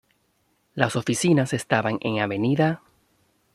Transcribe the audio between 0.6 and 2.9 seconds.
Las oficinas estaban en Av.